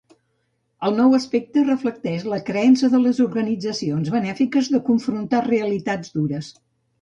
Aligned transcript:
El 0.87 0.93
nou 0.99 1.11
aspecte 1.17 1.65
reflecteix 1.67 2.25
la 2.31 2.39
creença 2.47 2.89
de 2.93 3.01
les 3.03 3.19
organitzacions 3.27 4.11
benèfiques 4.17 4.71
de 4.77 4.81
confrontar 4.89 5.45
"realitats 5.51 6.17
dures". 6.19 6.53